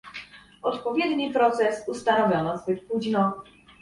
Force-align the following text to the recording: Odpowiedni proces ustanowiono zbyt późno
Odpowiedni 0.61 1.31
proces 1.33 1.83
ustanowiono 1.89 2.57
zbyt 2.57 2.83
późno 2.87 3.33